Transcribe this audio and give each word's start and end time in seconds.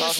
I 0.00 0.14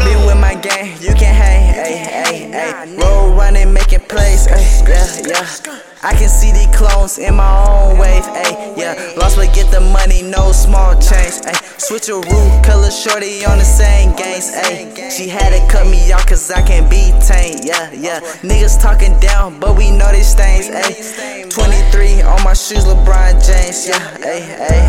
be 0.00 0.16
with 0.26 0.40
my 0.40 0.54
gang, 0.54 0.96
you 0.98 1.12
can 1.12 1.34
hang, 1.34 1.74
ayy, 1.74 2.08
ayy, 2.24 2.50
ayy. 2.50 2.98
Roll 2.98 3.34
running, 3.34 3.70
making 3.74 4.00
plays, 4.00 4.46
ayy, 4.46 4.88
yeah, 4.88 5.04
yeah. 5.28 5.80
I 6.02 6.14
can 6.14 6.30
see 6.30 6.52
these 6.52 6.74
clones 6.74 7.18
in 7.18 7.34
my 7.34 7.66
own 7.68 7.98
wave, 7.98 8.24
ayy, 8.24 8.78
yeah. 8.78 9.12
Lost 9.18 9.36
Boi 9.36 9.48
get 9.52 9.70
the 9.70 9.80
money, 9.80 10.22
no 10.22 10.52
small 10.52 10.94
change, 10.94 11.44
ayy. 11.44 11.78
Switch 11.78 12.08
a 12.08 12.14
root, 12.14 12.64
color 12.64 12.90
shorty 12.90 13.44
on 13.44 13.58
the 13.58 13.64
same 13.64 14.16
games, 14.16 14.56
ayy. 14.56 15.10
She 15.10 15.28
had 15.28 15.50
to 15.52 15.60
cut 15.70 15.86
me 15.86 16.10
off 16.12 16.26
cause 16.26 16.50
I 16.50 16.62
can't 16.62 16.88
be 16.88 17.12
tamed, 17.28 17.62
yeah, 17.62 17.92
yeah. 17.92 18.20
Niggas 18.40 18.80
talking 18.80 19.20
down, 19.20 19.60
but 19.60 19.76
we 19.76 19.90
know 19.90 20.10
these 20.12 20.34
things, 20.34 20.70
ayy. 20.70 21.50
23 21.50 22.22
on 22.22 22.42
my 22.42 22.54
shoes, 22.54 22.86
LeBron 22.86 23.36
James, 23.46 23.86
yeah, 23.86 24.00
ayy, 24.24 24.48
ayy, 24.64 24.88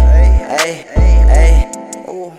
ayy, 0.55 0.85
ayy. 0.95 1.86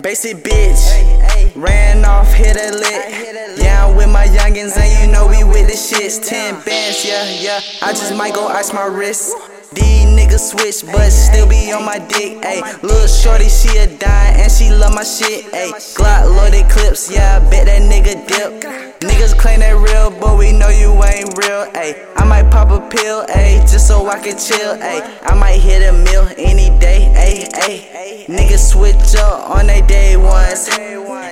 Basic 0.03 0.37
bitch, 0.37 1.57
ran 1.57 2.05
off, 2.05 2.33
hit 2.33 2.57
a 2.57 2.71
lick. 2.77 3.59
Yeah, 3.59 3.87
I'm 3.87 3.97
with 3.97 4.09
my 4.09 4.27
youngins, 4.27 4.77
and 4.79 4.91
you 5.01 5.13
know 5.13 5.27
we 5.27 5.43
with 5.43 5.67
the 5.67 5.75
shits. 5.75 6.25
10 6.27 6.63
bands, 6.65 7.05
yeah, 7.05 7.25
yeah. 7.29 7.61
I 7.83 7.91
just 7.91 8.15
might 8.17 8.33
go 8.33 8.47
ice 8.47 8.73
my 8.73 8.87
wrist. 8.87 9.35
These 9.73 10.07
niggas 10.07 10.51
switch, 10.51 10.91
but 10.93 11.11
still 11.11 11.49
be 11.49 11.73
on 11.73 11.85
my 11.85 11.99
dick, 11.99 12.41
ayy. 12.43 12.83
Little 12.83 13.09
shorty, 13.09 13.49
she 13.49 13.77
a 13.79 13.87
dime, 13.99 14.39
and 14.39 14.53
she 14.53 14.71
love 14.71 14.95
my 14.95 15.03
shit, 15.03 15.47
ayy. 15.53 15.73
Glock 15.97 16.25
loaded 16.37 16.71
clips, 16.71 17.11
yeah, 17.13 17.41
I 17.43 17.51
bet 17.51 17.67
that 17.67 17.83
nigga 17.83 18.27
dip. 18.29 19.03
Niggas 19.29 19.39
claim 19.39 19.61
they 19.61 19.75
real, 19.75 20.11
but 20.11 20.39
we 20.39 20.53
know 20.53 20.69
you 20.71 20.93
ain't 21.05 21.37
real, 21.37 21.67
ayy. 21.73 21.95
I 22.17 22.25
might 22.25 22.51
pop 22.51 22.71
a 22.71 22.81
pill, 22.89 23.27
ayy, 23.27 23.61
just 23.61 23.87
so 23.87 24.07
I 24.07 24.19
can 24.19 24.39
chill, 24.39 24.77
ayy. 24.77 25.03
I 25.23 25.35
might 25.35 25.61
hit 25.61 25.87
a 25.87 25.93
meal 25.93 26.27
any 26.39 26.71
day, 26.79 27.13
ayy, 27.15 27.53
ayy. 27.53 28.27
Niggas 28.27 28.73
switch 28.73 29.21
up 29.21 29.51
on 29.51 29.67
they 29.67 29.83
day 29.83 30.17
ones. 30.17 30.69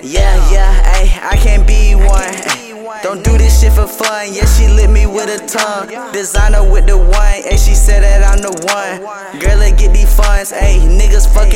Yeah, 0.03 0.37
yeah, 0.53 0.95
ayy, 0.97 1.23
I 1.23 1.37
can't 1.39 1.67
be 1.67 1.95
one. 1.95 2.67
Don't 3.03 3.25
do 3.25 3.39
this 3.39 3.61
shit 3.63 3.73
for 3.73 3.87
fun. 3.87 4.29
Yeah, 4.33 4.45
she 4.45 4.69
lit 4.69 4.91
me 4.91 5.07
with 5.07 5.29
a 5.29 5.47
tongue. 5.47 5.89
Designer 6.13 6.69
with 6.71 6.87
the 6.87 6.99
one. 6.99 7.41
Ayy, 7.49 7.57
she 7.57 7.75
said 7.75 8.03
that 8.03 8.25
I'm 8.29 8.43
the 8.43 8.53
one. 8.69 9.41
Girl, 9.41 9.57
let 9.57 9.79
get 9.79 9.95
these 9.95 10.15
funds. 10.15 10.53
Ayy, 10.53 10.81
niggas 10.81 11.06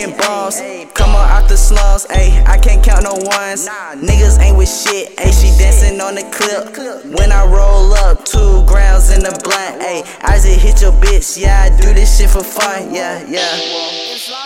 fucking. 0.08 0.88
Come 0.94 1.10
on 1.10 1.28
out 1.30 1.48
the 1.48 1.56
slums. 1.56 2.06
Ayy, 2.06 2.46
I 2.46 2.58
can't 2.58 2.82
count 2.82 3.04
no 3.04 3.14
ones. 3.14 3.68
Niggas 3.98 4.40
ain't 4.40 4.56
with 4.56 4.68
shit. 4.68 5.16
Ayy, 5.16 5.32
she 5.32 5.48
dancing 5.58 6.00
on 6.00 6.14
the 6.14 6.24
clip. 6.32 6.76
When 7.18 7.32
I 7.32 7.44
roll 7.44 7.92
up, 7.94 8.24
two 8.24 8.64
grams 8.66 9.10
in 9.10 9.22
the 9.22 9.38
blunt. 9.44 9.82
Ayy, 9.82 10.04
I 10.22 10.36
just 10.36 10.60
hit 10.60 10.80
your 10.80 10.92
bitch. 10.92 11.40
Yeah, 11.40 11.62
I 11.62 11.68
do 11.80 11.92
this 11.94 12.18
shit 12.18 12.30
for 12.30 12.42
fun. 12.42 12.94
Yeah, 12.94 13.24
yeah. 13.28 13.40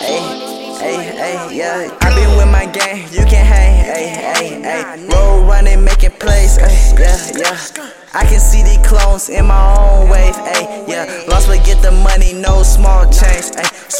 Ayy, 0.01 0.75
ayy, 0.81 1.11
ayy, 1.19 1.55
yeah. 1.55 1.97
I 2.01 2.15
been 2.15 2.37
with 2.37 2.51
my 2.51 2.65
gang. 2.65 3.03
You 3.11 3.25
can 3.25 3.45
hang. 3.45 3.85
Ayy, 3.85 4.11
ayy, 4.35 4.63
ayy. 4.63 5.13
Roll 5.13 5.45
running, 5.45 5.83
making 5.83 6.11
plays. 6.11 6.57
Ayy, 6.57 6.99
yeah, 6.99 7.39
yeah. 7.39 7.91
I 8.13 8.25
can 8.25 8.39
see 8.39 8.63
these 8.63 8.79
clones 8.87 9.27
in 9.27 9.45
my 9.45 9.75
own 9.75 10.09
wave, 10.09 10.35
ayy, 10.35 10.87
yeah. 10.87 11.25
Lost 11.27 11.47
Boi 11.47 11.59
get 11.65 11.81
the 11.81 11.91
money, 11.91 12.31
no 12.31 12.63
small 12.63 13.03
change. 13.11 13.51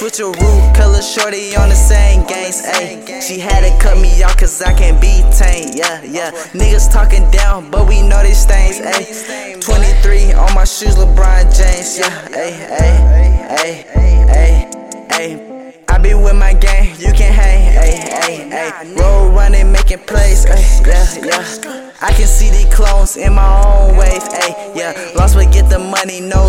Switch 0.06 0.20
a 0.20 0.26
root, 0.26 0.76
color 0.76 1.02
shorty 1.02 1.56
on 1.56 1.70
the 1.70 1.74
same 1.74 2.28
games, 2.28 2.62
ayy. 2.62 3.24
She 3.24 3.40
had 3.40 3.62
to 3.62 3.76
cut 3.84 3.98
me 3.98 4.22
off 4.22 4.38
cause 4.38 4.62
I 4.62 4.72
can't 4.72 5.02
be 5.02 5.24
tamed, 5.34 5.74
yeah, 5.74 6.00
yeah. 6.04 6.30
Niggas 6.54 6.94
talking 6.94 7.28
down, 7.32 7.72
but 7.72 7.88
we 7.90 8.04
know 8.04 8.22
these 8.22 8.46
things, 8.46 8.80
ayy. 8.80 9.60
23 9.66 10.34
on 10.34 10.54
my 10.54 10.64
shoes, 10.64 10.94
LeBron 10.94 11.50
James, 11.50 11.98
yeah, 11.98 12.28
ayy, 12.38 12.54
ayy, 12.78 13.02
ayy, 13.50 13.86
ayy, 14.30 15.10
ayy. 15.10 15.84
I 15.90 15.98
be 15.98 16.14
with 16.14 16.36
my 16.36 16.54
gang, 16.54 16.94
you 17.00 17.12
can 17.12 17.34
hang, 17.34 17.74
ayy, 17.74 17.98
ayy, 18.22 18.52
ayy. 18.52 19.00
Roll 19.00 19.32
running, 19.32 19.72
making 19.72 20.06
plays, 20.06 20.46
ayy, 20.46 20.86
yeah, 20.86 21.26
yeah. 21.26 21.92
I 22.02 22.14
can 22.14 22.28
see 22.28 22.52
these 22.52 22.72
clones 22.72 23.18
in 23.18 23.34
my 23.34 23.64
own 23.66 23.98
wave, 23.98 24.22
ayy, 24.22 24.76
yeah. 24.76 25.14
Lost 25.16 25.34
Boi 25.34 25.50
get 25.52 25.68
the 25.68 25.80
money, 25.80 26.22
no 26.22 26.45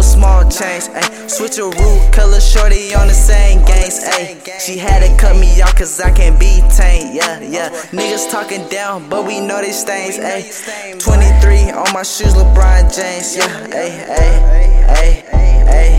change, 0.58 0.84
ayy. 0.96 1.30
Switch 1.30 1.58
a 1.58 1.64
root, 1.64 2.12
color 2.12 2.40
shorty 2.40 2.94
on 2.94 3.08
the 3.08 3.14
same 3.14 3.64
games, 3.64 4.00
ayy. 4.16 4.40
She 4.60 4.78
had 4.78 5.00
to 5.04 5.10
cut 5.20 5.36
me 5.36 5.60
off 5.60 5.76
cause 5.76 6.00
I 6.00 6.10
can't 6.10 6.38
be 6.40 6.62
tamed, 6.76 7.14
yeah, 7.14 7.40
yeah. 7.40 7.68
Niggas 7.92 8.30
talking 8.30 8.66
down, 8.68 9.08
but 9.08 9.26
we 9.26 9.40
know 9.40 9.60
these 9.60 9.84
things, 9.84 10.18
ayy. 10.18 11.02
23 11.02 11.70
on 11.72 11.92
my 11.92 12.02
shoes, 12.02 12.34
LeBron 12.34 12.88
James, 12.94 13.36
yeah, 13.36 13.66
ayy, 13.68 13.94
ayy, 14.08 14.36
ayy, 14.96 15.56
ayy. 15.68 15.95